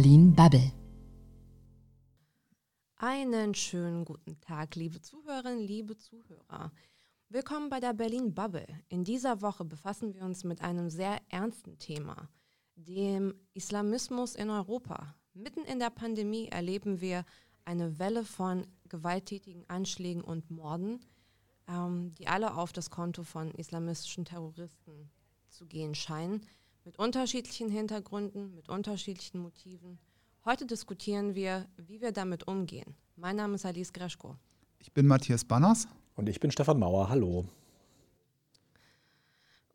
[0.00, 0.72] Berlin Bubble.
[2.96, 6.72] Einen schönen guten Tag, liebe Zuhörerinnen, liebe Zuhörer.
[7.28, 8.66] Willkommen bei der Berlin Bubble.
[8.88, 12.30] In dieser Woche befassen wir uns mit einem sehr ernsten Thema,
[12.76, 15.16] dem Islamismus in Europa.
[15.34, 17.26] Mitten in der Pandemie erleben wir
[17.66, 21.00] eine Welle von gewalttätigen Anschlägen und Morden,
[21.68, 25.10] ähm, die alle auf das Konto von islamistischen Terroristen
[25.50, 26.46] zu gehen scheinen,
[26.84, 29.98] mit unterschiedlichen Hintergründen, mit unterschiedlichen Motiven.
[30.44, 32.94] Heute diskutieren wir, wie wir damit umgehen.
[33.16, 34.36] Mein Name ist Alice Greschko.
[34.78, 35.86] Ich bin Matthias Banners.
[36.16, 37.08] Und ich bin Stefan Mauer.
[37.08, 37.46] Hallo.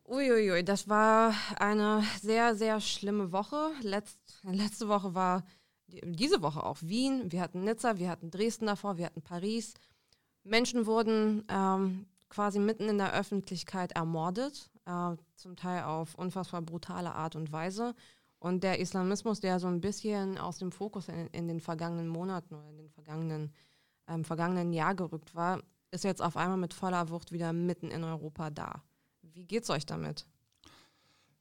[0.08, 3.72] Uiuiui, das war eine sehr, sehr schlimme Woche.
[3.82, 5.44] Letzt, letzte Woche war
[5.88, 9.74] diese Woche auch Wien, wir hatten Nizza, wir hatten Dresden davor, wir hatten Paris.
[10.44, 17.14] Menschen wurden ähm, quasi mitten in der Öffentlichkeit ermordet, äh, zum Teil auf unfassbar brutale
[17.14, 17.94] Art und Weise.
[18.38, 22.54] Und der Islamismus, der so ein bisschen aus dem Fokus in, in den vergangenen Monaten
[22.54, 23.52] oder in den vergangenen,
[24.08, 28.04] ähm, vergangenen Jahr gerückt war, ist jetzt auf einmal mit voller Wucht wieder mitten in
[28.04, 28.82] Europa da.
[29.22, 30.26] Wie geht's euch damit?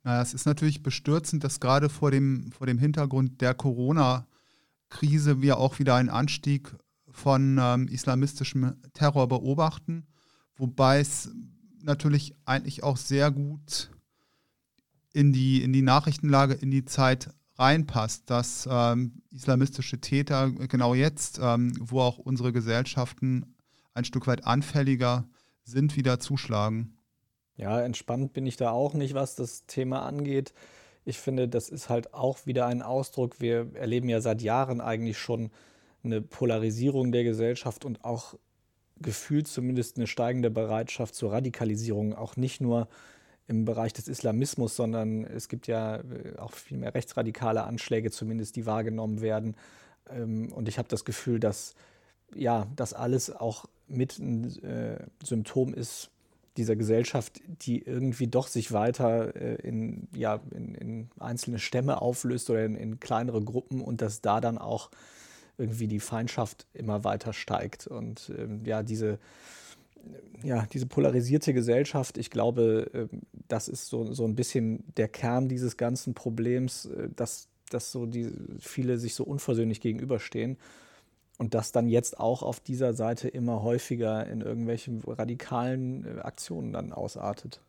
[0.04, 5.58] Naja, es ist natürlich bestürzend, dass gerade vor dem, vor dem Hintergrund der Corona-Krise wir
[5.58, 6.76] auch wieder einen Anstieg
[7.10, 10.06] von ähm, islamistischem Terror beobachten,
[10.58, 11.32] wobei es
[11.86, 13.92] natürlich eigentlich auch sehr gut
[15.14, 21.40] in die, in die Nachrichtenlage, in die Zeit reinpasst, dass ähm, islamistische Täter genau jetzt,
[21.42, 23.56] ähm, wo auch unsere Gesellschaften
[23.94, 25.26] ein Stück weit anfälliger
[25.64, 26.98] sind, wieder zuschlagen.
[27.56, 30.54] Ja, entspannt bin ich da auch nicht, was das Thema angeht.
[31.06, 33.40] Ich finde, das ist halt auch wieder ein Ausdruck.
[33.40, 35.52] Wir erleben ja seit Jahren eigentlich schon
[36.04, 38.36] eine Polarisierung der Gesellschaft und auch
[39.02, 42.88] gefühlt zumindest eine steigende Bereitschaft zur Radikalisierung, auch nicht nur
[43.48, 48.56] im Bereich des Islamismus, sondern es gibt ja äh, auch viel mehr rechtsradikale Anschläge, zumindest
[48.56, 49.56] die wahrgenommen werden.
[50.10, 51.76] Ähm, und ich habe das Gefühl, dass
[52.34, 56.10] ja, das alles auch mit ein äh, Symptom ist
[56.58, 62.50] dieser Gesellschaft, die irgendwie doch sich weiter äh, in, ja, in, in, einzelne Stämme auflöst
[62.50, 64.90] oder in, in kleinere Gruppen und dass da dann auch
[65.58, 67.88] irgendwie die Feindschaft immer weiter steigt.
[67.88, 69.20] Und ähm, ja, diese,
[70.44, 73.18] ja, diese polarisierte Gesellschaft, ich glaube, äh,
[73.48, 78.06] das ist so, so ein bisschen der Kern dieses ganzen Problems, äh, dass, dass so
[78.06, 80.58] die, viele sich so unversöhnlich gegenüberstehen.
[81.38, 86.72] Und das dann jetzt auch auf dieser Seite immer häufiger in irgendwelchen radikalen äh, Aktionen
[86.72, 87.62] dann ausartet.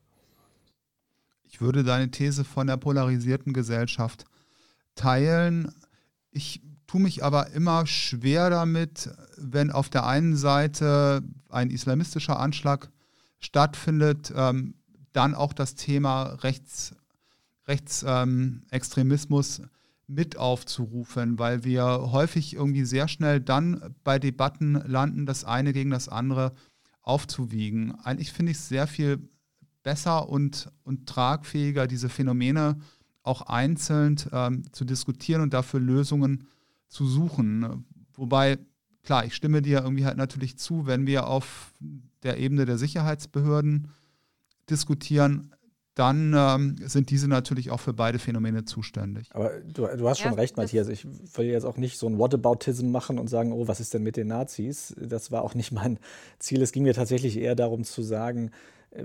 [1.49, 4.25] Ich würde deine These von der polarisierten Gesellschaft
[4.95, 5.73] teilen.
[6.31, 6.61] Ich
[6.97, 12.91] tue mich aber immer schwer damit, wenn auf der einen Seite ein islamistischer Anschlag
[13.39, 14.77] stattfindet, ähm,
[15.12, 16.95] dann auch das Thema Rechts,
[17.69, 19.69] Rechtsextremismus ähm,
[20.06, 25.91] mit aufzurufen, weil wir häufig irgendwie sehr schnell dann bei Debatten landen, das eine gegen
[25.91, 26.55] das andere
[27.03, 27.95] aufzuwiegen.
[28.05, 29.19] Eigentlich finde ich es sehr viel
[29.83, 32.79] besser und, und tragfähiger, diese Phänomene
[33.23, 36.47] auch einzeln ähm, zu diskutieren und dafür Lösungen
[36.89, 37.87] zu suchen.
[38.15, 38.59] Wobei,
[39.03, 41.73] klar, ich stimme dir irgendwie halt natürlich zu, wenn wir auf
[42.23, 43.89] der Ebene der Sicherheitsbehörden
[44.69, 45.55] diskutieren,
[45.97, 49.31] dann ähm, sind diese natürlich auch für beide Phänomene zuständig.
[49.33, 50.89] Aber du, du hast schon ja, recht, Matthias.
[50.89, 54.03] Ich will jetzt auch nicht so ein Whataboutism machen und sagen, oh, was ist denn
[54.03, 54.95] mit den Nazis?
[55.01, 55.99] Das war auch nicht mein
[56.39, 56.61] Ziel.
[56.61, 58.51] Es ging mir tatsächlich eher darum zu sagen,
[58.91, 59.05] äh,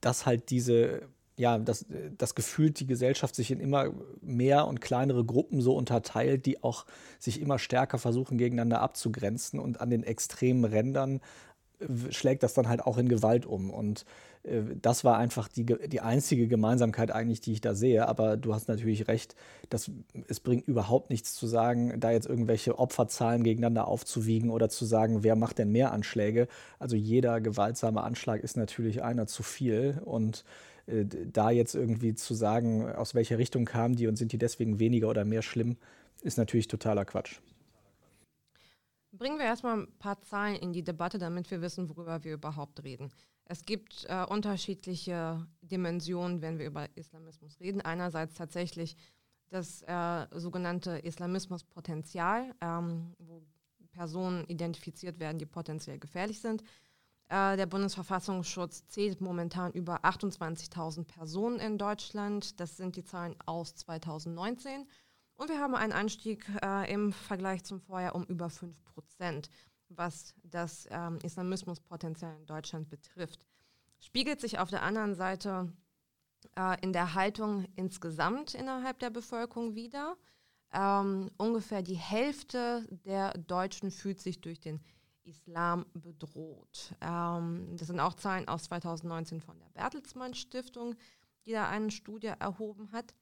[0.00, 1.02] dass halt diese
[1.38, 6.46] ja, dass, dass gefühlt die Gesellschaft sich in immer mehr und kleinere Gruppen so unterteilt,
[6.46, 6.84] die auch
[7.18, 9.60] sich immer stärker versuchen, gegeneinander abzugrenzen.
[9.60, 11.20] Und an den extremen Rändern
[11.78, 13.70] äh, schlägt das dann halt auch in Gewalt um.
[13.70, 14.04] Und
[14.42, 18.08] äh, das war einfach die, die einzige Gemeinsamkeit eigentlich, die ich da sehe.
[18.08, 19.36] Aber du hast natürlich recht,
[19.68, 19.92] dass
[20.26, 25.22] es bringt überhaupt nichts zu sagen, da jetzt irgendwelche Opferzahlen gegeneinander aufzuwiegen oder zu sagen,
[25.22, 26.48] wer macht denn mehr Anschläge.
[26.80, 30.02] Also jeder gewaltsame Anschlag ist natürlich einer zu viel.
[30.04, 34.38] Und äh, da jetzt irgendwie zu sagen, aus welcher Richtung kamen die und sind die
[34.38, 35.76] deswegen weniger oder mehr schlimm,
[36.22, 37.40] ist natürlich totaler Quatsch.
[39.12, 42.84] Bringen wir erstmal ein paar Zahlen in die Debatte, damit wir wissen, worüber wir überhaupt
[42.84, 43.10] reden.
[43.44, 47.80] Es gibt äh, unterschiedliche Dimensionen, wenn wir über Islamismus reden.
[47.80, 48.96] Einerseits tatsächlich
[49.48, 53.42] das äh, sogenannte Islamismuspotenzial, ähm, wo
[53.92, 56.62] Personen identifiziert werden, die potenziell gefährlich sind.
[57.28, 62.58] Äh, der Bundesverfassungsschutz zählt momentan über 28.000 Personen in Deutschland.
[62.58, 64.86] Das sind die Zahlen aus 2019.
[65.36, 69.50] Und wir haben einen Anstieg äh, im Vergleich zum Vorjahr um über 5 Prozent,
[69.88, 73.46] was das ähm, Islamismuspotenzial in Deutschland betrifft.
[74.00, 75.72] Spiegelt sich auf der anderen Seite
[76.56, 80.16] äh, in der Haltung insgesamt innerhalb der Bevölkerung wieder.
[80.72, 84.80] ähm, ungefähr die Hälfte der Deutschen fühlt sich durch den
[85.28, 86.94] Islam bedroht.
[87.00, 90.94] Ähm, das sind auch Zahlen aus 2019 von der Bertelsmann Stiftung,
[91.44, 93.14] die da eine Studie erhoben hat.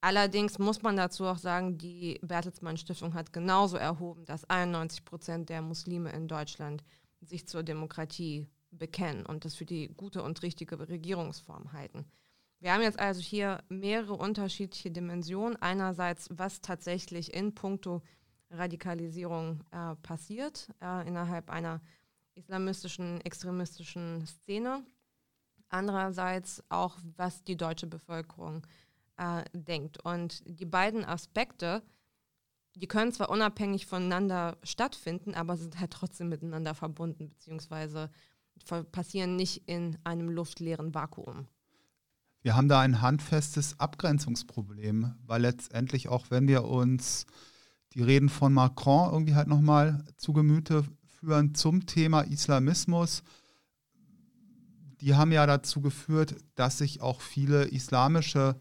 [0.00, 5.48] Allerdings muss man dazu auch sagen, die Bertelsmann Stiftung hat genauso erhoben, dass 91 Prozent
[5.48, 6.84] der Muslime in Deutschland
[7.20, 12.04] sich zur Demokratie bekennen und das für die gute und richtige Regierungsform halten.
[12.60, 15.56] Wir haben jetzt also hier mehrere unterschiedliche Dimensionen.
[15.56, 18.02] Einerseits, was tatsächlich in puncto
[18.50, 21.80] Radikalisierung äh, passiert äh, innerhalb einer
[22.34, 24.84] islamistischen, extremistischen Szene.
[25.68, 28.66] Andererseits auch, was die deutsche Bevölkerung
[29.18, 30.02] äh, denkt.
[30.04, 31.82] Und die beiden Aspekte,
[32.74, 38.10] die können zwar unabhängig voneinander stattfinden, aber sind halt trotzdem miteinander verbunden, beziehungsweise
[38.92, 41.46] passieren nicht in einem luftleeren Vakuum.
[42.42, 47.26] Wir haben da ein handfestes Abgrenzungsproblem, weil letztendlich auch wenn wir uns
[47.94, 53.22] die Reden von Macron irgendwie halt nochmal zu Gemüte führen zum Thema Islamismus,
[55.00, 58.56] die haben ja dazu geführt, dass sich auch viele islamische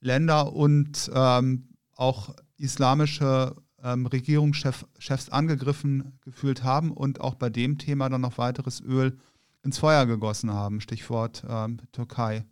[0.00, 8.08] Länder und ähm, auch islamische ähm, Regierungschefs angegriffen gefühlt haben und auch bei dem Thema
[8.08, 9.18] dann noch weiteres Öl
[9.62, 10.80] ins Feuer gegossen haben.
[10.80, 12.44] Stichwort ähm, Türkei.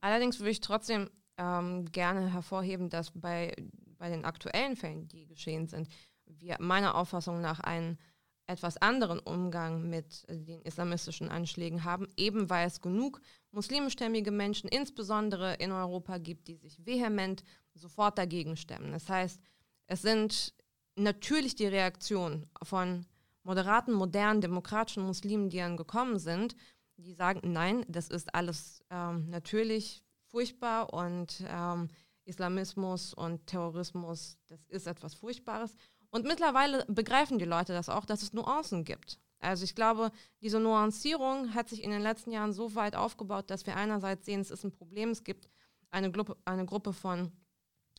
[0.00, 3.54] Allerdings würde ich trotzdem ähm, gerne hervorheben, dass bei,
[3.98, 5.88] bei den aktuellen Fällen, die geschehen sind,
[6.24, 7.98] wir meiner Auffassung nach einen
[8.46, 15.54] etwas anderen Umgang mit den islamistischen Anschlägen haben, eben weil es genug muslimischstämmige Menschen, insbesondere
[15.54, 18.92] in Europa, gibt, die sich vehement sofort dagegen stemmen.
[18.92, 19.40] Das heißt,
[19.86, 20.54] es sind
[20.96, 23.06] natürlich die Reaktionen von
[23.42, 26.56] moderaten, modernen, demokratischen Muslimen, die dann gekommen sind,
[26.96, 31.88] die sagen, nein, das ist alles ähm, natürlich furchtbar und ähm,
[32.28, 35.74] Islamismus und Terrorismus, das ist etwas Furchtbares.
[36.10, 39.18] Und mittlerweile begreifen die Leute das auch, dass es Nuancen gibt.
[39.40, 40.10] Also ich glaube,
[40.42, 44.40] diese Nuancierung hat sich in den letzten Jahren so weit aufgebaut, dass wir einerseits sehen,
[44.40, 45.48] es ist ein Problem, es gibt
[45.90, 47.32] eine, Gruppe, eine Gruppe von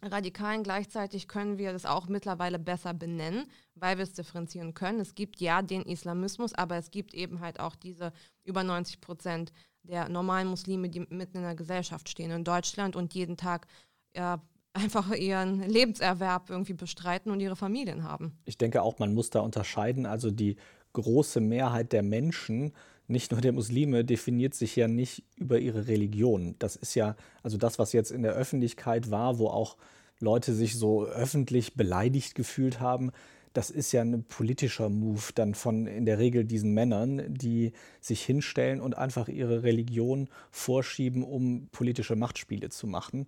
[0.02, 0.64] Radikalen.
[0.64, 5.00] Gleichzeitig können wir das auch mittlerweile besser benennen, weil wir es differenzieren können.
[5.00, 8.12] Es gibt ja den Islamismus, aber es gibt eben halt auch diese
[8.44, 9.52] über 90 Prozent
[9.84, 13.68] der normalen Muslime, die mitten in der Gesellschaft stehen in Deutschland und jeden Tag
[14.16, 14.42] ja,
[14.74, 18.38] einfach ihren Lebenserwerb irgendwie bestreiten und ihre Familien haben.
[18.46, 20.06] Ich denke auch, man muss da unterscheiden.
[20.06, 20.58] Also die
[20.94, 22.74] große Mehrheit der Menschen,
[23.08, 26.56] nicht nur der Muslime, definiert sich ja nicht über ihre Religion.
[26.60, 29.78] Das ist ja, also das, was jetzt in der Öffentlichkeit war, wo auch
[30.20, 33.12] Leute sich so öffentlich beleidigt gefühlt haben,
[33.54, 38.22] das ist ja ein politischer Move dann von in der Regel diesen Männern, die sich
[38.24, 43.28] hinstellen und einfach ihre Religion vorschieben, um politische Machtspiele zu machen.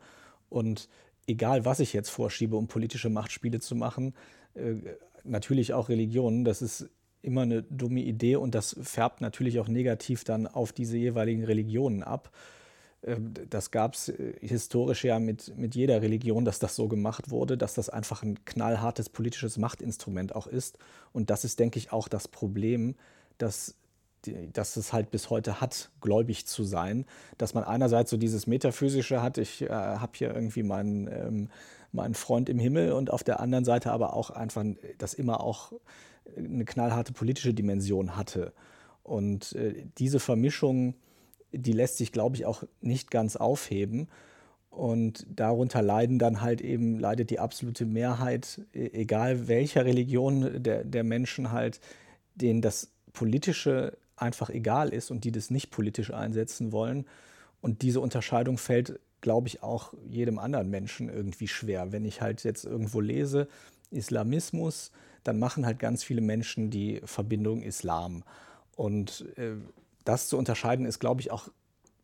[0.52, 0.90] Und
[1.28, 4.14] egal, was ich jetzt vorschiebe, um politische Machtspiele zu machen,
[4.54, 4.76] äh,
[5.24, 6.90] natürlich auch Religionen, das ist
[7.22, 12.04] immer eine dumme Idee und das färbt natürlich auch negativ dann auf diese jeweiligen Religionen
[12.04, 12.32] ab.
[13.04, 17.30] Ähm, das gab es äh, historisch ja mit, mit jeder Religion, dass das so gemacht
[17.30, 20.78] wurde, dass das einfach ein knallhartes politisches Machtinstrument auch ist.
[21.14, 22.96] Und das ist, denke ich, auch das Problem,
[23.38, 23.76] dass,
[24.54, 27.06] dass es halt bis heute hat, gläubig zu sein.
[27.38, 31.50] Dass man einerseits so dieses Metaphysische hat, ich äh, habe hier irgendwie meinen, ähm,
[31.92, 34.64] meinen Freund im Himmel und auf der anderen Seite aber auch einfach,
[34.98, 35.74] das immer auch
[36.38, 38.54] eine knallharte politische Dimension hatte.
[39.04, 40.96] Und äh, diese Vermischung,
[41.52, 44.08] die lässt sich, glaube ich, auch nicht ganz aufheben.
[44.70, 50.86] Und darunter leiden dann halt eben, leidet die absolute Mehrheit, e, egal welcher Religion der,
[50.86, 51.82] der Menschen halt,
[52.36, 57.06] denen das Politische einfach egal ist und die das nicht politisch einsetzen wollen.
[57.62, 61.92] Und diese Unterscheidung fällt, glaube ich, auch jedem anderen Menschen irgendwie schwer.
[61.92, 63.48] Wenn ich halt jetzt irgendwo lese,
[63.92, 64.92] Islamismus,
[65.24, 68.24] dann machen halt ganz viele Menschen die Verbindung Islam.
[68.76, 69.54] Und äh,
[70.06, 71.50] das zu unterscheiden ist, glaube ich, auch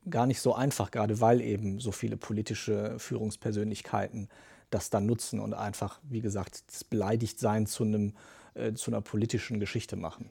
[0.09, 4.29] gar nicht so einfach, gerade weil eben so viele politische Führungspersönlichkeiten
[4.69, 8.13] das dann nutzen und einfach, wie gesagt, das Beleidigtsein zu, einem,
[8.53, 10.29] äh, zu einer politischen Geschichte machen.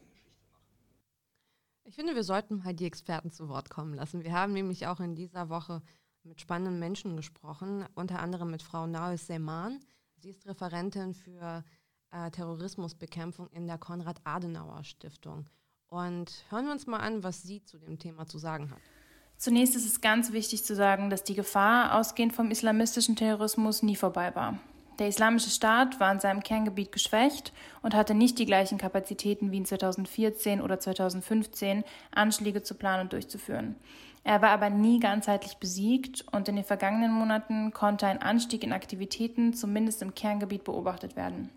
[1.89, 4.25] Ich finde, wir sollten mal die Experten zu Wort kommen lassen.
[4.25, 5.83] Wir haben nämlich auch in dieser Woche
[6.25, 9.79] mit spannenden Menschen gesprochen, unter anderem mit Frau Naus Seman.
[10.17, 11.65] Sie ist Referentin für
[12.11, 15.49] äh, Terrorismusbekämpfung in der Konrad-Adenauer-Stiftung.
[15.87, 18.81] Und hören wir uns mal an, was sie zu dem Thema zu sagen hat.
[19.37, 23.95] Zunächst ist es ganz wichtig zu sagen, dass die Gefahr ausgehend vom islamistischen Terrorismus nie
[23.95, 24.59] vorbei war.
[24.99, 29.59] Der Islamische Staat war in seinem Kerngebiet geschwächt und hatte nicht die gleichen Kapazitäten wie
[29.59, 33.77] in 2014 oder 2015, Anschläge zu planen und durchzuführen.
[34.25, 38.73] Er war aber nie ganzheitlich besiegt und in den vergangenen Monaten konnte ein Anstieg in
[38.73, 41.51] Aktivitäten zumindest im Kerngebiet beobachtet werden.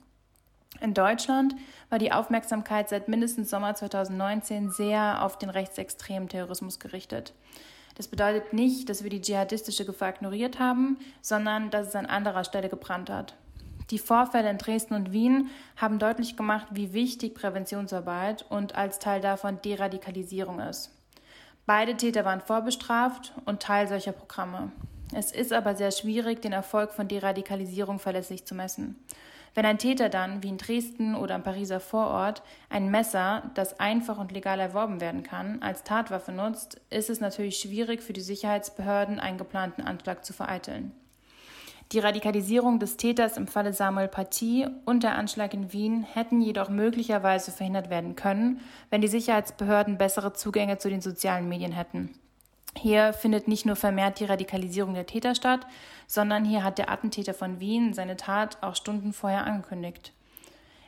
[0.82, 1.56] In Deutschland
[1.90, 7.34] war die Aufmerksamkeit seit mindestens Sommer 2019 sehr auf den rechtsextremen Terrorismus gerichtet.
[8.00, 12.46] Das bedeutet nicht, dass wir die dschihadistische Gefahr ignoriert haben, sondern dass es an anderer
[12.46, 13.36] Stelle gebrannt hat.
[13.90, 19.20] Die Vorfälle in Dresden und Wien haben deutlich gemacht, wie wichtig Präventionsarbeit und als Teil
[19.20, 20.96] davon Deradikalisierung ist.
[21.66, 24.72] Beide Täter waren vorbestraft und Teil solcher Programme.
[25.14, 28.96] Es ist aber sehr schwierig, den Erfolg von Deradikalisierung verlässlich zu messen.
[29.60, 34.18] Wenn ein Täter dann, wie in Dresden oder im Pariser Vorort, ein Messer, das einfach
[34.18, 39.20] und legal erworben werden kann, als Tatwaffe nutzt, ist es natürlich schwierig für die Sicherheitsbehörden,
[39.20, 40.94] einen geplanten Anschlag zu vereiteln.
[41.92, 46.70] Die Radikalisierung des Täters im Falle Samuel Paty und der Anschlag in Wien hätten jedoch
[46.70, 52.18] möglicherweise verhindert werden können, wenn die Sicherheitsbehörden bessere Zugänge zu den sozialen Medien hätten.
[52.78, 55.66] Hier findet nicht nur vermehrt die Radikalisierung der Täter statt,
[56.08, 60.14] sondern hier hat der Attentäter von Wien seine Tat auch Stunden vorher angekündigt.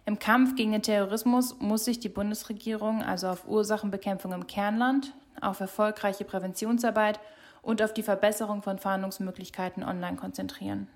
[0.06, 5.60] Im Kampf gegen den Terrorismus muss sich die Bundesregierung also auf Ursachenbekämpfung im Kernland, auf
[5.60, 7.20] erfolgreiche Präventionsarbeit
[7.62, 10.88] und auf die Verbesserung von Fahndungsmöglichkeiten online konzentrieren.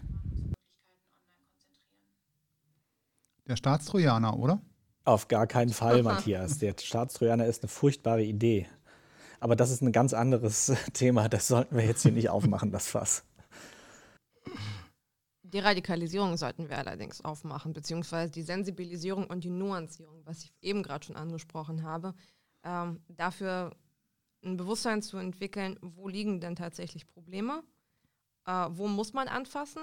[3.48, 4.60] Der Staatstrojaner, oder?
[5.04, 6.58] Auf gar keinen Fall, Matthias.
[6.58, 8.68] Der Staatstrojaner ist eine furchtbare Idee.
[9.40, 11.30] Aber das ist ein ganz anderes Thema.
[11.30, 13.24] Das sollten wir jetzt hier nicht aufmachen, das Fass.
[15.42, 20.84] Die Radikalisierung sollten wir allerdings aufmachen, beziehungsweise die Sensibilisierung und die Nuancierung, was ich eben
[20.84, 22.14] gerade schon angesprochen habe,
[22.64, 23.72] ähm, dafür
[24.44, 27.64] ein Bewusstsein zu entwickeln, wo liegen denn tatsächlich Probleme,
[28.46, 29.82] äh, wo muss man anfassen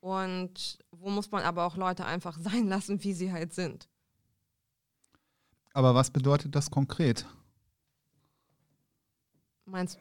[0.00, 3.88] und wo muss man aber auch Leute einfach sein lassen, wie sie halt sind.
[5.72, 7.26] Aber was bedeutet das konkret?
[9.66, 9.98] Meinst,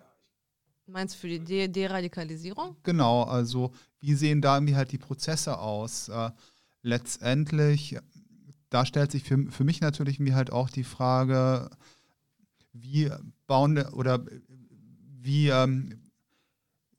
[0.85, 2.75] meinst du für die De Deradikalisierung?
[2.83, 6.09] Genau, also wie sehen da irgendwie halt die Prozesse aus?
[6.09, 6.31] Äh,
[6.81, 7.97] letztendlich,
[8.69, 11.69] da stellt sich für, für mich natürlich irgendwie halt auch die Frage,
[12.73, 13.09] wie
[13.47, 14.25] bauen oder
[15.21, 16.09] wie, ähm,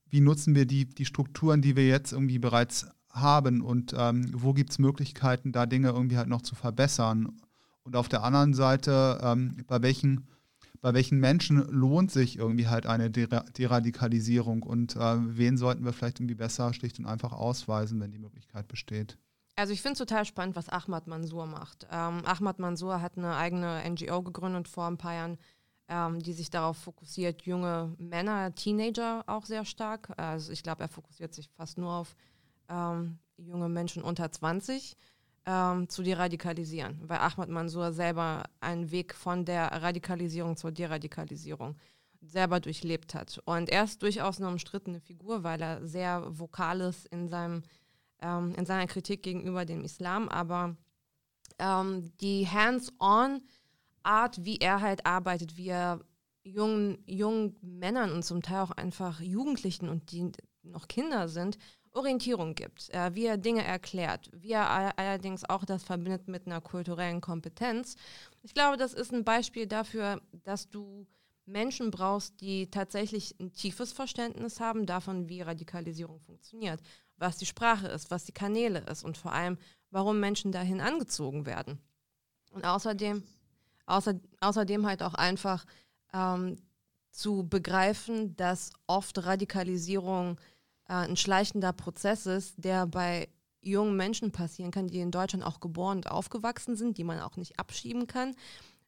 [0.09, 4.53] wie nutzen wir die, die Strukturen, die wir jetzt irgendwie bereits haben und ähm, wo
[4.53, 7.37] gibt es Möglichkeiten, da Dinge irgendwie halt noch zu verbessern?
[7.83, 10.27] Und auf der anderen Seite, ähm, bei welchen
[10.85, 16.19] bei welchen Menschen lohnt sich irgendwie halt eine Deradikalisierung und äh, wen sollten wir vielleicht
[16.19, 19.17] irgendwie besser schlicht und einfach ausweisen, wenn die Möglichkeit besteht?
[19.55, 21.87] Also ich finde es total spannend, was Ahmad Mansour macht.
[21.89, 25.39] Ähm, Ahmad Mansour hat eine eigene NGO gegründet vor ein paar Jahren,
[25.87, 30.13] ähm, die sich darauf fokussiert, junge Männer, Teenager auch sehr stark.
[30.17, 32.15] Also ich glaube, er fokussiert sich fast nur auf
[32.69, 34.95] ähm, junge Menschen unter 20
[35.45, 41.75] ähm, zu deradikalisieren, weil Ahmad Mansour selber einen Weg von der Radikalisierung zur Deradikalisierung
[42.21, 43.39] selber durchlebt hat.
[43.45, 47.63] Und er ist durchaus eine umstrittene Figur, weil er sehr vokal ist in, seinem,
[48.21, 50.75] ähm, in seiner Kritik gegenüber dem Islam, aber
[51.59, 55.99] ähm, die Hands-on-Art, wie er halt arbeitet, wie er
[56.43, 60.31] jungen, jungen Männern und zum Teil auch einfach Jugendlichen und die
[60.63, 61.57] noch Kinder sind,
[61.95, 66.61] Orientierung gibt, äh, wie er Dinge erklärt, wie er allerdings auch das verbindet mit einer
[66.61, 67.95] kulturellen Kompetenz.
[68.43, 71.07] Ich glaube, das ist ein Beispiel dafür, dass du
[71.45, 76.81] Menschen brauchst, die tatsächlich ein tiefes Verständnis haben davon, wie Radikalisierung funktioniert,
[77.17, 79.57] was die Sprache ist, was die Kanäle ist und vor allem,
[79.91, 81.79] warum Menschen dahin angezogen werden.
[82.51, 83.23] Und außerdem,
[83.85, 85.65] außer, außerdem halt auch einfach
[86.13, 86.57] ähm,
[87.11, 90.37] zu begreifen, dass oft Radikalisierung
[90.87, 93.27] äh, ein schleichender Prozess ist, der bei
[93.61, 97.35] jungen Menschen passieren kann, die in Deutschland auch geboren und aufgewachsen sind, die man auch
[97.35, 98.35] nicht abschieben kann,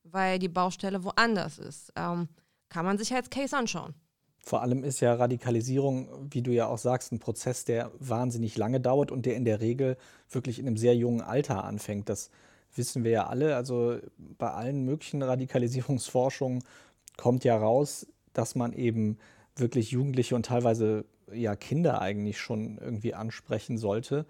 [0.04, 1.92] weil die Baustelle woanders ist.
[1.96, 2.28] Ähm,
[2.70, 3.94] kann man sich als Case anschauen.
[4.40, 8.80] Vor allem ist ja Radikalisierung, wie du ja auch sagst, ein Prozess, der wahnsinnig lange
[8.80, 9.98] dauert und der in der Regel
[10.30, 12.08] wirklich in einem sehr jungen Alter anfängt.
[12.08, 12.30] Das
[12.76, 13.56] wissen wir ja alle.
[13.56, 16.64] Also bei allen möglichen Radikalisierungsforschungen
[17.18, 19.18] kommt ja raus, dass man eben
[19.56, 24.26] wirklich Jugendliche und teilweise ja Kinder eigentlich schon irgendwie ansprechen sollte.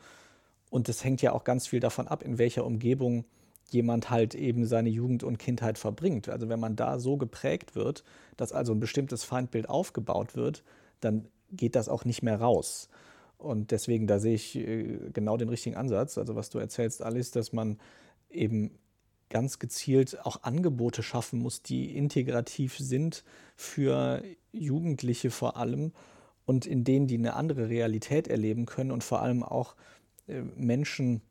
[0.69, 3.25] Und es hängt ja auch ganz viel davon ab, in welcher Umgebung
[3.69, 6.29] jemand halt eben seine Jugend und Kindheit verbringt.
[6.29, 8.03] Also wenn man da so geprägt wird,
[8.37, 10.63] dass also ein bestimmtes Feindbild aufgebaut wird,
[11.01, 12.89] dann geht das auch nicht mehr raus.
[13.37, 16.17] Und deswegen, da sehe ich äh, genau den richtigen Ansatz.
[16.17, 17.77] Also was du erzählst, Alice, dass man
[18.29, 18.71] eben
[19.29, 23.23] ganz gezielt auch Angebote schaffen muss, die integrativ sind
[23.55, 25.91] für Jugendliche vor allem
[26.47, 29.75] und in denen die eine andere Realität erleben können und vor allem auch
[30.27, 31.21] äh, Menschen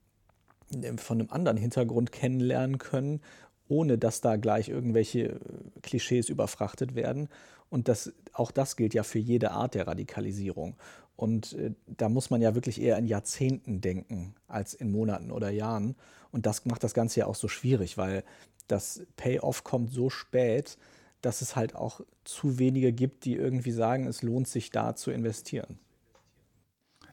[0.71, 3.23] äh, von einem anderen Hintergrund kennenlernen können,
[3.67, 5.39] ohne dass da gleich irgendwelche äh,
[5.83, 7.29] Klischees überfrachtet werden.
[7.71, 10.77] Und das, auch das gilt ja für jede Art der Radikalisierung.
[11.17, 11.57] Und
[11.87, 15.97] da muss man ja wirklich eher in Jahrzehnten denken als in Monaten oder Jahren.
[16.31, 18.23] Und das macht das Ganze ja auch so schwierig, weil
[18.69, 20.77] das Payoff kommt so spät,
[21.21, 25.11] dass es halt auch zu wenige gibt, die irgendwie sagen, es lohnt sich da zu
[25.11, 25.79] investieren.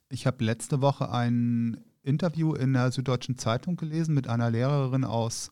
[0.09, 5.49] Ich habe letzte Woche ein Interview in der Süddeutschen Zeitung gelesen mit einer Lehrerin aus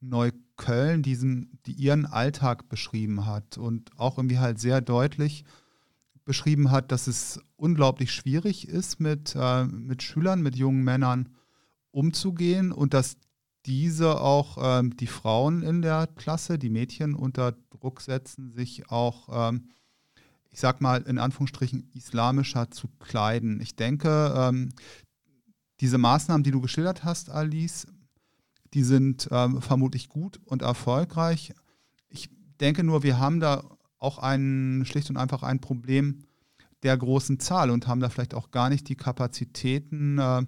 [0.00, 5.44] Neukölln, diesen, die ihren Alltag beschrieben hat und auch irgendwie halt sehr deutlich
[6.24, 11.30] beschrieben hat, dass es unglaublich schwierig ist, mit, äh, mit Schülern, mit jungen Männern
[11.92, 13.16] umzugehen und dass
[13.66, 19.50] diese auch ähm, die Frauen in der Klasse, die Mädchen unter Druck setzen, sich auch,
[19.50, 19.68] ähm,
[20.50, 23.60] ich sag mal, in Anführungsstrichen islamischer zu kleiden.
[23.60, 24.70] Ich denke, ähm,
[25.80, 27.86] diese Maßnahmen, die du geschildert hast, Alice,
[28.72, 31.52] die sind ähm, vermutlich gut und erfolgreich.
[32.08, 32.30] Ich
[32.60, 33.64] denke nur, wir haben da
[33.98, 36.24] auch ein, schlicht und einfach ein Problem
[36.82, 40.42] der großen Zahl und haben da vielleicht auch gar nicht die Kapazitäten, äh,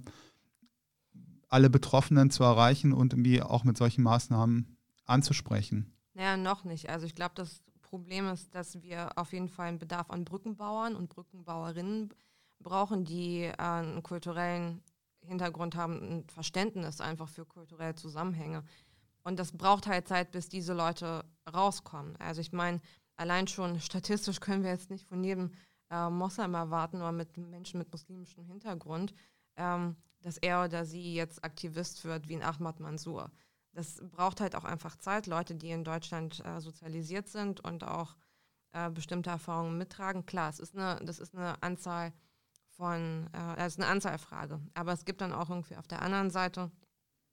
[1.48, 4.76] alle Betroffenen zu erreichen und irgendwie auch mit solchen Maßnahmen
[5.06, 5.92] anzusprechen.
[6.14, 6.90] Naja, noch nicht.
[6.90, 10.94] Also ich glaube, das Problem ist, dass wir auf jeden Fall einen Bedarf an Brückenbauern
[10.94, 12.10] und Brückenbauerinnen
[12.60, 14.82] brauchen, die äh, einen kulturellen
[15.20, 18.64] Hintergrund haben, ein Verständnis einfach für kulturelle Zusammenhänge.
[19.22, 22.16] Und das braucht halt Zeit, bis diese Leute rauskommen.
[22.16, 22.80] Also ich meine,
[23.16, 25.52] allein schon statistisch können wir jetzt nicht von jedem
[25.90, 29.14] äh, Moslem erwarten oder mit Menschen mit muslimischem Hintergrund,
[29.56, 33.30] ähm, dass er oder sie jetzt Aktivist wird wie ein Ahmad Mansour.
[33.72, 35.26] Das braucht halt auch einfach Zeit.
[35.26, 38.16] Leute, die in Deutschland äh, sozialisiert sind und auch
[38.72, 40.26] äh, bestimmte Erfahrungen mittragen.
[40.26, 42.12] Klar, es ist eine, das ist eine Anzahl
[42.70, 44.60] von, äh, das ist eine Anzahlfrage.
[44.74, 46.70] Aber es gibt dann auch irgendwie auf der anderen Seite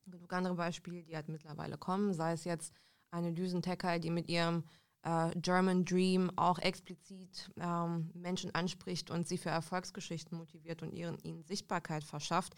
[0.05, 2.73] genug andere Beispiele, die halt mittlerweile kommen, sei es jetzt
[3.11, 4.63] eine Düsentecker, die mit ihrem
[5.05, 11.19] äh, German Dream auch explizit ähm, Menschen anspricht und sie für Erfolgsgeschichten motiviert und ihren,
[11.19, 12.55] ihnen Sichtbarkeit verschafft.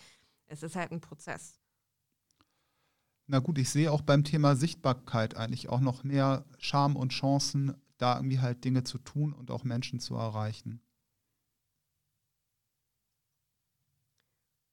[0.47, 1.59] Es ist halt ein Prozess.
[3.27, 7.75] Na gut, ich sehe auch beim Thema Sichtbarkeit eigentlich auch noch mehr Charme und Chancen,
[7.97, 10.81] da irgendwie halt Dinge zu tun und auch Menschen zu erreichen.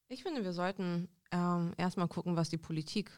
[0.07, 3.11] Ich finde, wir sollten ähm, erstmal gucken, was die Politik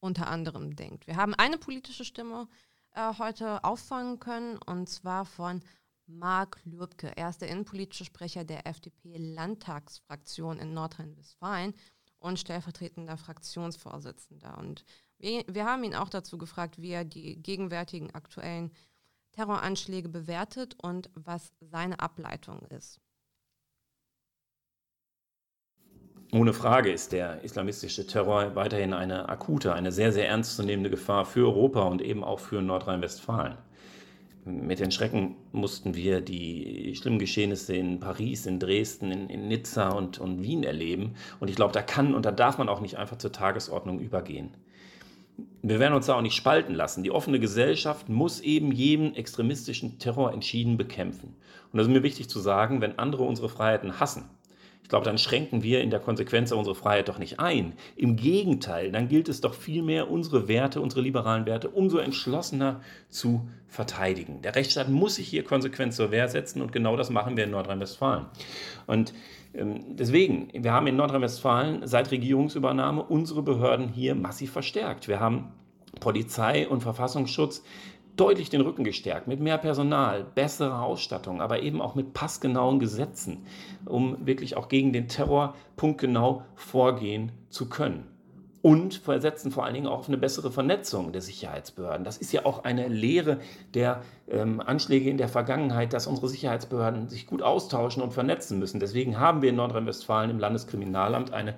[0.00, 1.06] unter anderem denkt.
[1.06, 2.48] Wir haben eine politische Stimme
[2.94, 5.62] äh, heute auffangen können, und zwar von
[6.06, 7.16] Marc Lürbke.
[7.16, 11.74] Er ist der innenpolitische Sprecher der FDP-Landtagsfraktion in Nordrhein-Westfalen
[12.18, 14.58] und stellvertretender Fraktionsvorsitzender.
[14.58, 14.84] Und
[15.18, 18.72] wir, wir haben ihn auch dazu gefragt, wie er die gegenwärtigen aktuellen
[19.32, 23.00] Terroranschläge bewertet und was seine Ableitung ist.
[26.34, 31.46] Ohne Frage ist der islamistische Terror weiterhin eine akute, eine sehr, sehr ernstzunehmende Gefahr für
[31.46, 33.58] Europa und eben auch für Nordrhein-Westfalen.
[34.46, 39.90] Mit den Schrecken mussten wir die schlimmen Geschehnisse in Paris, in Dresden, in, in Nizza
[39.90, 41.16] und, und Wien erleben.
[41.38, 44.56] Und ich glaube, da kann und da darf man auch nicht einfach zur Tagesordnung übergehen.
[45.60, 47.02] Wir werden uns da auch nicht spalten lassen.
[47.02, 51.36] Die offene Gesellschaft muss eben jeden extremistischen Terror entschieden bekämpfen.
[51.72, 54.30] Und das ist mir wichtig zu sagen, wenn andere unsere Freiheiten hassen,
[54.82, 57.72] ich glaube, dann schränken wir in der Konsequenz unsere Freiheit doch nicht ein.
[57.96, 63.48] Im Gegenteil, dann gilt es doch vielmehr, unsere Werte, unsere liberalen Werte umso entschlossener zu
[63.68, 64.42] verteidigen.
[64.42, 67.50] Der Rechtsstaat muss sich hier konsequent zur Wehr setzen und genau das machen wir in
[67.50, 68.26] Nordrhein-Westfalen.
[68.86, 69.14] Und
[69.54, 75.08] ähm, deswegen, wir haben in Nordrhein-Westfalen seit Regierungsübernahme unsere Behörden hier massiv verstärkt.
[75.08, 75.52] Wir haben
[76.00, 77.62] Polizei und Verfassungsschutz
[78.16, 83.46] deutlich den Rücken gestärkt, mit mehr Personal, besserer Ausstattung, aber eben auch mit passgenauen Gesetzen,
[83.86, 88.06] um wirklich auch gegen den Terror punktgenau vorgehen zu können.
[88.60, 92.04] Und versetzen vor allen Dingen auch auf eine bessere Vernetzung der Sicherheitsbehörden.
[92.04, 93.40] Das ist ja auch eine Lehre
[93.74, 98.78] der ähm, Anschläge in der Vergangenheit, dass unsere Sicherheitsbehörden sich gut austauschen und vernetzen müssen.
[98.78, 101.56] Deswegen haben wir in Nordrhein-Westfalen im Landeskriminalamt eine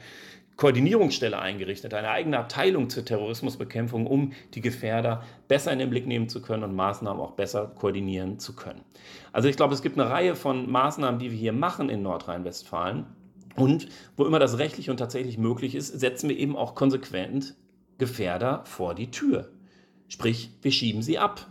[0.57, 6.29] Koordinierungsstelle eingerichtet, eine eigene Abteilung zur Terrorismusbekämpfung, um die Gefährder besser in den Blick nehmen
[6.29, 8.83] zu können und Maßnahmen auch besser koordinieren zu können.
[9.33, 13.07] Also ich glaube, es gibt eine Reihe von Maßnahmen, die wir hier machen in Nordrhein-Westfalen.
[13.57, 17.55] Und wo immer das rechtlich und tatsächlich möglich ist, setzen wir eben auch konsequent
[17.99, 19.51] Gefährder vor die Tür.
[20.09, 21.47] Sprich, wir schieben sie ab.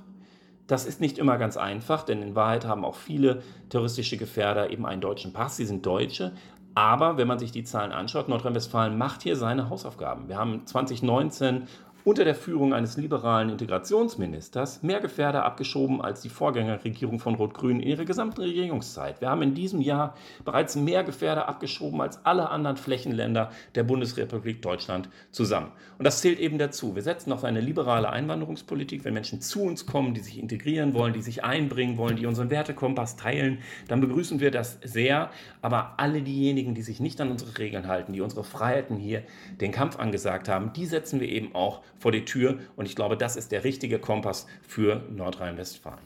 [0.67, 4.85] Das ist nicht immer ganz einfach, denn in Wahrheit haben auch viele terroristische Gefährder eben
[4.85, 6.33] einen deutschen Pass, sie sind Deutsche,
[6.75, 10.27] aber wenn man sich die Zahlen anschaut, Nordrhein-Westfalen macht hier seine Hausaufgaben.
[10.27, 11.67] Wir haben 2019
[12.05, 17.87] unter der Führung eines liberalen Integrationsministers mehr Gefährder abgeschoben als die Vorgängerregierung von Rot-Grün in
[17.87, 19.21] ihrer gesamten Regierungszeit.
[19.21, 24.61] Wir haben in diesem Jahr bereits mehr Gefährder abgeschoben als alle anderen Flächenländer der Bundesrepublik
[24.61, 25.71] Deutschland zusammen.
[25.97, 26.95] Und das zählt eben dazu.
[26.95, 29.05] Wir setzen auf eine liberale Einwanderungspolitik.
[29.05, 32.49] Wenn Menschen zu uns kommen, die sich integrieren wollen, die sich einbringen wollen, die unseren
[32.49, 35.29] Wertekompass teilen, dann begrüßen wir das sehr.
[35.61, 39.23] Aber alle diejenigen, die sich nicht an unsere Regeln halten, die unsere Freiheiten hier
[39.61, 42.59] den Kampf angesagt haben, die setzen wir eben auch vor die Tür.
[42.75, 45.99] Und ich glaube, das ist der richtige Kompass für Nordrhein-Westfalen.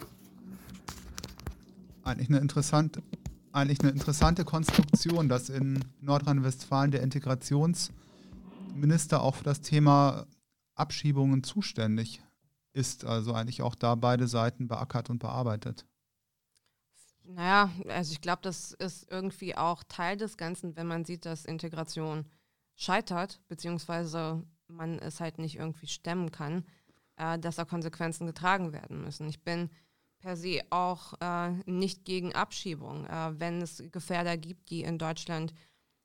[2.04, 3.04] Eigentlich eine interessante,
[3.52, 10.26] eigentlich eine interessante Konstruktion, dass in Nordrhein-Westfalen der Integrationsminister auch für das Thema
[10.76, 12.22] Abschiebungen zuständig
[12.74, 13.04] ist.
[13.04, 15.86] Also eigentlich auch da beide Seiten beackert und bearbeitet.
[17.26, 21.44] Naja, also ich glaube, das ist irgendwie auch Teil des Ganzen, wenn man sieht, dass
[21.44, 22.24] Integration
[22.76, 26.66] scheitert, beziehungsweise man es halt nicht irgendwie stemmen kann,
[27.18, 29.28] äh, dass da Konsequenzen getragen werden müssen.
[29.28, 29.70] Ich bin
[30.20, 33.06] per se auch äh, nicht gegen Abschiebung.
[33.06, 35.54] Äh, wenn es Gefährder gibt, die in Deutschland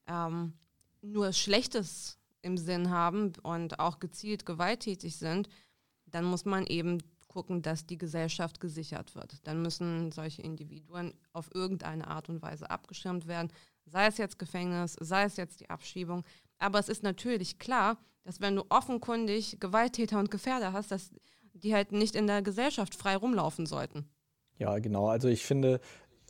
[0.06, 0.54] ähm,
[1.00, 5.48] nur Schlechtes im Sinn haben und auch gezielt gewalttätig sind,
[6.06, 6.98] dann muss man eben
[7.28, 9.46] gucken, dass die Gesellschaft gesichert wird.
[9.46, 13.50] Dann müssen solche Individuen auf irgendeine Art und Weise abgeschirmt werden,
[13.86, 16.24] sei es jetzt Gefängnis, sei es jetzt die Abschiebung.
[16.58, 21.10] Aber es ist natürlich klar, dass wenn du offenkundig Gewalttäter und Gefährder hast, dass
[21.54, 24.08] die halt nicht in der Gesellschaft frei rumlaufen sollten.
[24.58, 25.08] Ja, genau.
[25.08, 25.80] Also ich finde,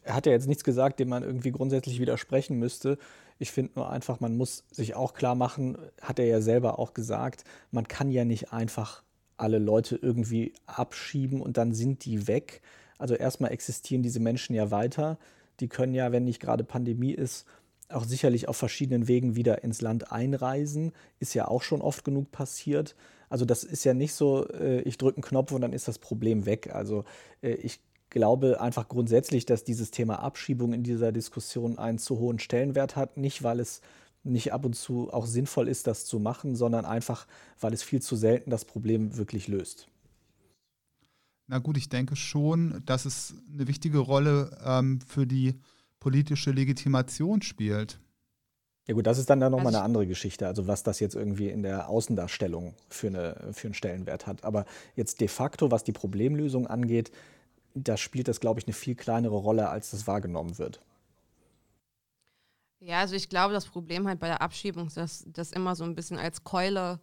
[0.02, 2.98] er hat ja jetzt nichts gesagt, dem man irgendwie grundsätzlich widersprechen müsste.
[3.38, 6.94] Ich finde nur einfach, man muss sich auch klar machen, hat er ja selber auch
[6.94, 9.02] gesagt, man kann ja nicht einfach
[9.36, 12.62] alle Leute irgendwie abschieben und dann sind die weg.
[12.98, 15.18] Also erstmal existieren diese Menschen ja weiter.
[15.60, 17.46] Die können ja, wenn nicht gerade Pandemie ist,
[17.92, 20.92] auch sicherlich auf verschiedenen Wegen wieder ins Land einreisen.
[21.20, 22.94] Ist ja auch schon oft genug passiert.
[23.28, 25.98] Also das ist ja nicht so, äh, ich drücke einen Knopf und dann ist das
[25.98, 26.74] Problem weg.
[26.74, 27.04] Also
[27.42, 32.38] äh, ich glaube einfach grundsätzlich, dass dieses Thema Abschiebung in dieser Diskussion einen zu hohen
[32.38, 33.16] Stellenwert hat.
[33.16, 33.80] Nicht, weil es
[34.22, 37.26] nicht ab und zu auch sinnvoll ist, das zu machen, sondern einfach,
[37.58, 39.88] weil es viel zu selten das Problem wirklich löst.
[41.48, 45.60] Na gut, ich denke schon, dass es eine wichtige Rolle ähm, für die
[46.02, 48.00] politische Legitimation spielt.
[48.88, 51.14] Ja gut, das ist dann dann nochmal also eine andere Geschichte, also was das jetzt
[51.14, 54.42] irgendwie in der Außendarstellung für, eine, für einen Stellenwert hat.
[54.42, 54.64] Aber
[54.96, 57.12] jetzt de facto, was die Problemlösung angeht,
[57.74, 60.80] da spielt das, glaube ich, eine viel kleinere Rolle, als das wahrgenommen wird.
[62.80, 65.84] Ja, also ich glaube, das Problem halt bei der Abschiebung ist, dass das immer so
[65.84, 66.98] ein bisschen als Keule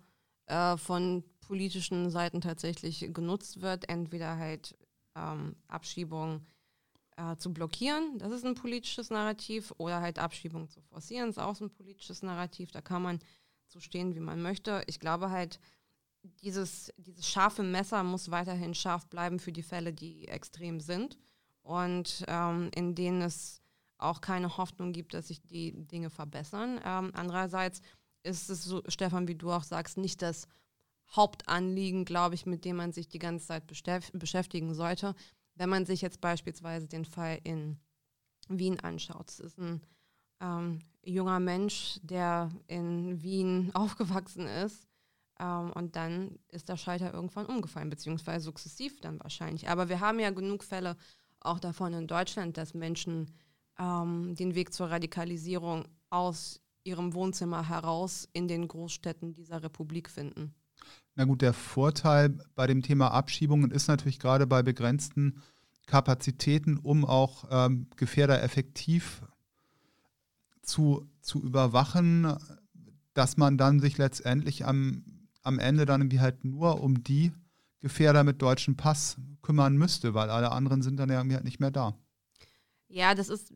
[0.48, 3.88] äh, von politischen Seiten tatsächlich genutzt wird.
[3.88, 4.78] Entweder halt
[5.16, 6.42] ähm, Abschiebung
[7.20, 11.60] äh, zu blockieren, das ist ein politisches Narrativ, oder halt Abschiebung zu forcieren, ist auch
[11.60, 12.72] ein politisches Narrativ.
[12.72, 13.20] Da kann man
[13.68, 14.84] so stehen, wie man möchte.
[14.88, 15.60] Ich glaube halt,
[16.42, 21.18] dieses, dieses scharfe Messer muss weiterhin scharf bleiben für die Fälle, die extrem sind
[21.62, 23.62] und ähm, in denen es
[23.98, 26.80] auch keine Hoffnung gibt, dass sich die Dinge verbessern.
[26.86, 27.82] Ähm, andererseits
[28.24, 30.48] ist es so, Stefan, wie du auch sagst, nicht das
[31.16, 33.64] Hauptanliegen, glaube ich, mit dem man sich die ganze Zeit
[34.14, 35.16] beschäftigen sollte.
[35.60, 37.78] Wenn man sich jetzt beispielsweise den Fall in
[38.48, 39.82] Wien anschaut, es ist ein
[40.39, 44.88] ähm, junger Mensch, der in Wien aufgewachsen ist
[45.38, 49.67] ähm, und dann ist der Schalter irgendwann umgefallen, beziehungsweise sukzessiv dann wahrscheinlich.
[49.67, 50.95] Aber wir haben ja genug Fälle
[51.41, 53.30] auch davon in Deutschland, dass Menschen
[53.78, 60.56] ähm, den Weg zur Radikalisierung aus ihrem Wohnzimmer heraus in den Großstädten dieser Republik finden.
[61.15, 65.41] Na gut, der Vorteil bei dem Thema Abschiebungen ist natürlich gerade bei begrenzten
[65.86, 69.21] Kapazitäten, um auch ähm, Gefährder effektiv
[70.62, 72.38] zu, zu überwachen,
[73.13, 75.04] dass man dann sich letztendlich am,
[75.41, 77.32] am Ende dann irgendwie halt nur um die
[77.80, 81.60] Gefährder mit deutschem Pass kümmern müsste, weil alle anderen sind dann ja irgendwie halt nicht
[81.60, 81.97] mehr da.
[82.88, 83.54] Ja, das ist,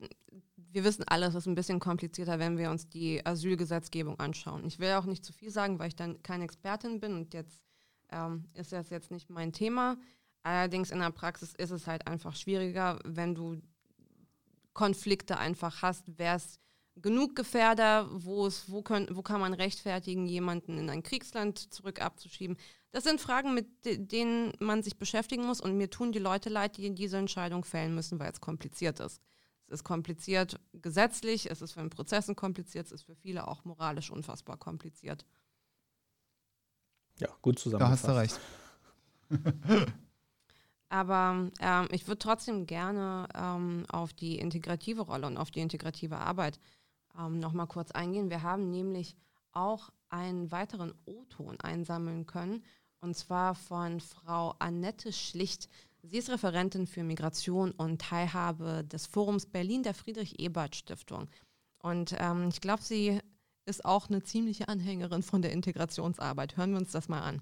[0.74, 4.66] wir wissen alles, es ist ein bisschen komplizierter, wenn wir uns die Asylgesetzgebung anschauen.
[4.66, 7.64] Ich will auch nicht zu viel sagen, weil ich dann keine Expertin bin und jetzt
[8.12, 9.98] ähm, ist das jetzt nicht mein Thema.
[10.42, 13.62] Allerdings in der Praxis ist es halt einfach schwieriger, wenn du
[14.74, 16.06] Konflikte einfach hast.
[16.18, 16.60] Wer ist
[16.96, 18.10] genug Gefährder?
[18.12, 22.58] Wo, ist, wo, können, wo kann man rechtfertigen, jemanden in ein Kriegsland zurück abzuschieben?
[22.92, 25.62] Das sind Fragen, mit denen man sich beschäftigen muss.
[25.62, 29.22] Und mir tun die Leute leid, die diese Entscheidung fällen müssen, weil es kompliziert ist.
[29.74, 33.66] Es ist kompliziert gesetzlich, es ist für den Prozessen kompliziert, es ist für viele auch
[33.66, 35.26] moralisch unfassbar kompliziert.
[37.18, 38.08] Ja, gut zusammengefasst.
[38.08, 38.38] Da hast
[39.32, 39.94] du recht.
[40.90, 46.18] Aber ähm, ich würde trotzdem gerne ähm, auf die integrative Rolle und auf die integrative
[46.18, 46.60] Arbeit
[47.18, 48.30] ähm, nochmal kurz eingehen.
[48.30, 49.16] Wir haben nämlich
[49.54, 52.64] auch einen weiteren O-Ton einsammeln können
[53.02, 55.68] Und zwar von Frau Annette Schlicht.
[56.06, 61.30] Sie ist Referentin für Migration und Teilhabe des Forums Berlin der Friedrich-Ebert-Stiftung.
[61.80, 63.22] Und ähm, ich glaube, sie
[63.66, 66.58] ist auch eine ziemliche Anhängerin von der Integrationsarbeit.
[66.58, 67.42] Hören wir uns das mal an.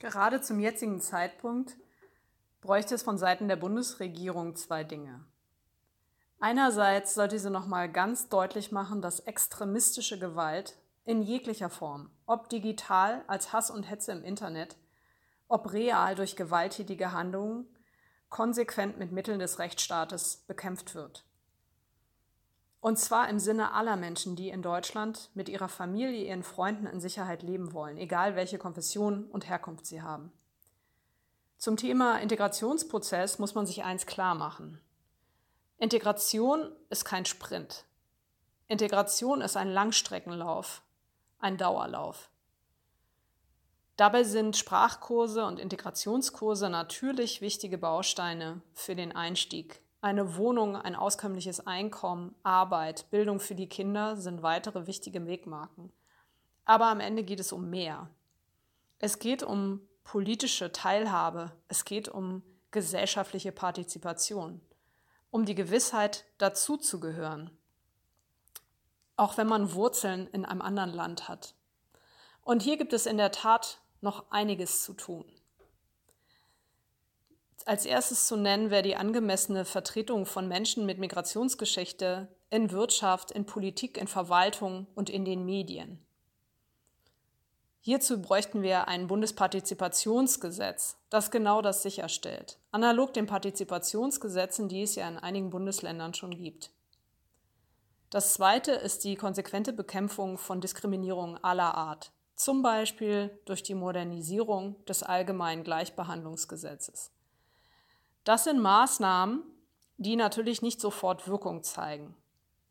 [0.00, 1.78] Gerade zum jetzigen Zeitpunkt
[2.60, 5.24] bräuchte es von Seiten der Bundesregierung zwei Dinge.
[6.38, 13.24] Einerseits sollte sie nochmal ganz deutlich machen, dass extremistische Gewalt in jeglicher Form, ob digital
[13.26, 14.76] als Hass und Hetze im Internet,
[15.52, 17.66] ob real durch gewalttätige Handlungen,
[18.30, 21.26] konsequent mit Mitteln des Rechtsstaates bekämpft wird.
[22.80, 27.00] Und zwar im Sinne aller Menschen, die in Deutschland mit ihrer Familie, ihren Freunden in
[27.00, 30.32] Sicherheit leben wollen, egal welche Konfession und Herkunft sie haben.
[31.58, 34.80] Zum Thema Integrationsprozess muss man sich eins klar machen.
[35.76, 37.84] Integration ist kein Sprint.
[38.68, 40.82] Integration ist ein Langstreckenlauf,
[41.38, 42.31] ein Dauerlauf.
[43.96, 51.66] Dabei sind Sprachkurse und Integrationskurse natürlich wichtige Bausteine für den Einstieg eine Wohnung, ein auskömmliches
[51.66, 55.92] Einkommen, Arbeit, Bildung für die Kinder sind weitere wichtige Wegmarken.
[56.64, 58.10] Aber am Ende geht es um mehr.
[58.98, 64.60] Es geht um politische Teilhabe, es geht um gesellschaftliche Partizipation,
[65.30, 67.56] um die Gewissheit, dazuzugehören,
[69.16, 71.54] auch wenn man Wurzeln in einem anderen Land hat.
[72.42, 75.24] Und hier gibt es in der Tat noch einiges zu tun.
[77.64, 83.46] Als erstes zu nennen wäre die angemessene Vertretung von Menschen mit Migrationsgeschichte in Wirtschaft, in
[83.46, 86.04] Politik, in Verwaltung und in den Medien.
[87.80, 95.08] Hierzu bräuchten wir ein Bundespartizipationsgesetz, das genau das sicherstellt, analog den Partizipationsgesetzen, die es ja
[95.08, 96.70] in einigen Bundesländern schon gibt.
[98.10, 104.84] Das zweite ist die konsequente Bekämpfung von Diskriminierung aller Art, zum Beispiel durch die Modernisierung
[104.86, 107.12] des allgemeinen Gleichbehandlungsgesetzes.
[108.24, 109.42] Das sind Maßnahmen,
[109.96, 112.14] die natürlich nicht sofort Wirkung zeigen.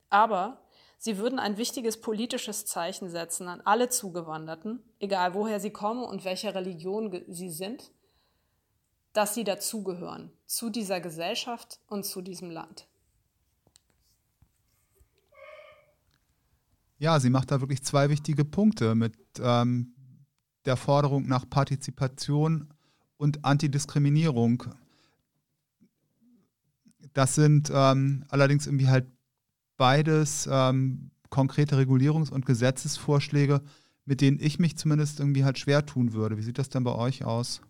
[0.09, 0.61] Aber
[0.97, 6.25] sie würden ein wichtiges politisches Zeichen setzen an alle Zugewanderten, egal woher sie kommen und
[6.25, 7.91] welcher Religion sie sind,
[9.13, 12.87] dass sie dazugehören zu dieser Gesellschaft und zu diesem Land.
[17.01, 19.95] Ja, sie macht da wirklich zwei wichtige Punkte mit ähm,
[20.65, 22.71] der Forderung nach Partizipation
[23.17, 24.65] und Antidiskriminierung.
[27.13, 29.07] Das sind ähm, allerdings irgendwie halt
[29.77, 33.63] beides ähm, konkrete Regulierungs- und Gesetzesvorschläge,
[34.05, 36.37] mit denen ich mich zumindest irgendwie halt schwer tun würde.
[36.37, 37.61] Wie sieht das denn bei euch aus?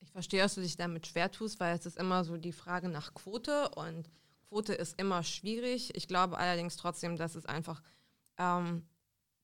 [0.00, 2.88] Ich verstehe, dass du dich damit schwer tust, weil es ist immer so die Frage
[2.88, 4.08] nach Quote und
[4.48, 5.94] Quote ist immer schwierig.
[5.94, 7.82] Ich glaube allerdings trotzdem, dass es einfach
[8.38, 8.86] ähm,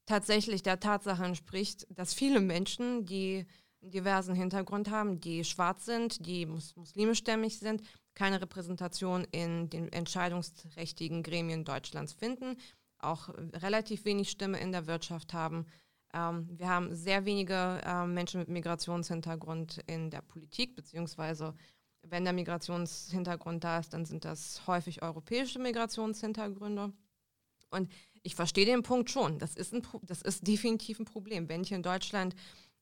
[0.07, 3.46] tatsächlich der Tatsache entspricht, dass viele Menschen, die
[3.83, 7.83] einen diversen Hintergrund haben, die schwarz sind, die mus muslimischstämmig sind,
[8.14, 12.57] keine Repräsentation in den entscheidungsträchtigen Gremien Deutschlands finden,
[12.98, 15.66] auch relativ wenig Stimme in der Wirtschaft haben.
[16.12, 21.55] Ähm, wir haben sehr wenige äh, Menschen mit Migrationshintergrund in der Politik, beziehungsweise
[22.03, 26.92] wenn der Migrationshintergrund da ist, dann sind das häufig europäische Migrationshintergründe.
[27.70, 27.90] Und
[28.23, 29.39] ich verstehe den Punkt schon.
[29.39, 31.49] Das ist, ein, das ist definitiv ein Problem.
[31.49, 32.35] Wenn ich in Deutschland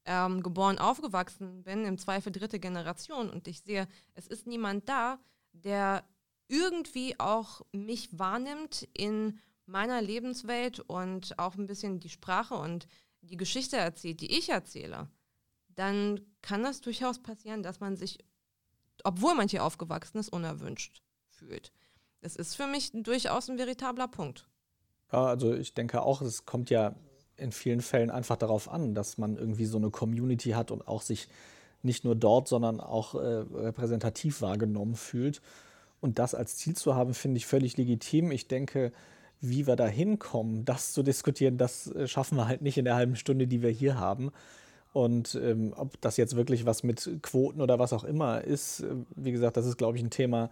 [0.05, 5.18] ähm, geboren, aufgewachsen bin, im Zweifel dritte Generation und ich sehe, es ist niemand da,
[5.53, 6.05] der
[6.48, 12.88] irgendwie auch mich wahrnimmt in meiner Lebenswelt und auch ein bisschen die Sprache und
[13.20, 15.11] die Geschichte erzählt, die ich erzähle,
[15.68, 18.18] dann kann das durchaus passieren, dass man sich,
[19.05, 21.72] obwohl man hier aufgewachsen ist, unerwünscht fühlt.
[22.20, 24.47] Das ist für mich durchaus ein veritabler Punkt.
[25.12, 26.94] Ja, also ich denke auch, es kommt ja
[27.36, 31.02] in vielen Fällen einfach darauf an, dass man irgendwie so eine Community hat und auch
[31.02, 31.28] sich
[31.82, 35.40] nicht nur dort, sondern auch äh, repräsentativ wahrgenommen fühlt.
[36.00, 38.32] Und das als Ziel zu haben, finde ich völlig legitim.
[38.32, 38.92] Ich denke,
[39.40, 42.96] wie wir da hinkommen, das zu diskutieren, das äh, schaffen wir halt nicht in der
[42.96, 44.30] halben Stunde, die wir hier haben.
[44.92, 48.86] Und ähm, ob das jetzt wirklich was mit Quoten oder was auch immer ist, äh,
[49.14, 50.50] wie gesagt, das ist, glaube ich, ein Thema,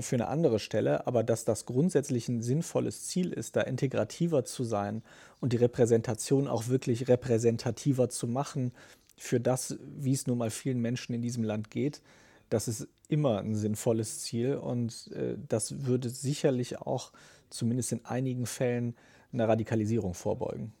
[0.00, 4.64] für eine andere Stelle, aber dass das grundsätzlich ein sinnvolles Ziel ist, da integrativer zu
[4.64, 5.02] sein
[5.40, 8.72] und die Repräsentation auch wirklich repräsentativer zu machen
[9.16, 12.02] für das, wie es nun mal vielen Menschen in diesem Land geht,
[12.50, 17.12] das ist immer ein sinnvolles Ziel und äh, das würde sicherlich auch
[17.50, 18.96] zumindest in einigen Fällen
[19.32, 20.72] einer Radikalisierung vorbeugen.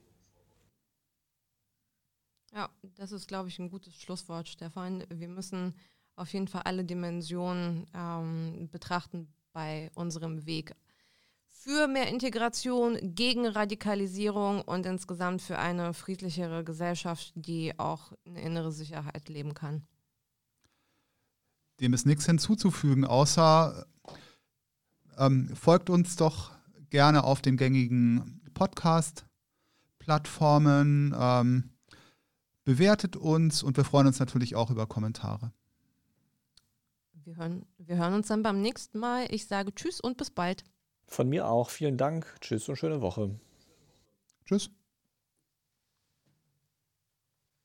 [2.52, 5.04] Ja, das ist, glaube ich, ein gutes Schlusswort, Stefan.
[5.08, 5.74] Wir müssen
[6.16, 10.74] auf jeden Fall alle Dimensionen ähm, betrachten bei unserem Weg
[11.64, 18.70] für mehr Integration, gegen Radikalisierung und insgesamt für eine friedlichere Gesellschaft, die auch eine innere
[18.70, 19.86] Sicherheit leben kann.
[21.80, 23.86] Dem ist nichts hinzuzufügen, außer
[25.16, 26.50] ähm, folgt uns doch
[26.90, 31.70] gerne auf den gängigen Podcast-Plattformen, ähm,
[32.64, 35.50] bewertet uns und wir freuen uns natürlich auch über Kommentare.
[37.24, 39.26] Wir hören, wir hören uns dann beim nächsten Mal.
[39.30, 40.64] Ich sage Tschüss und bis bald.
[41.06, 41.70] Von mir auch.
[41.70, 42.36] Vielen Dank.
[42.40, 43.30] Tschüss und schöne Woche.
[44.44, 44.70] Tschüss.